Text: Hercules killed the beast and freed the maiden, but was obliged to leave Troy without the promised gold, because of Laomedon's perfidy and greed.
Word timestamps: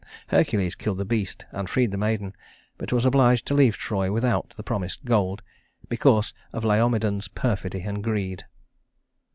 Hercules 0.29 0.73
killed 0.73 0.97
the 0.97 1.05
beast 1.05 1.45
and 1.51 1.69
freed 1.69 1.91
the 1.91 1.95
maiden, 1.99 2.33
but 2.79 2.91
was 2.91 3.05
obliged 3.05 3.45
to 3.45 3.53
leave 3.53 3.77
Troy 3.77 4.11
without 4.11 4.49
the 4.57 4.63
promised 4.63 5.05
gold, 5.05 5.43
because 5.89 6.33
of 6.53 6.63
Laomedon's 6.65 7.27
perfidy 7.27 7.81
and 7.81 8.03
greed. 8.03 8.45